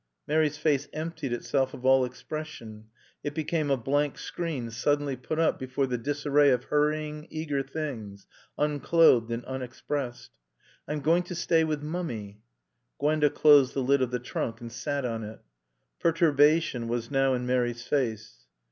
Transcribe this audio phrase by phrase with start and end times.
[0.25, 2.85] Mary's face emptied itself of all expression;
[3.23, 8.25] it became a blank screen suddenly put up before the disarray of hurrying, eager things,
[8.57, 10.31] unclothed and unexpressed.
[10.87, 12.41] "I'm going to stay with Mummy."
[12.97, 15.39] Gwenda closed the lid of the trunk and sat on it.
[15.99, 18.47] (Perturbation was now in Mary's face.)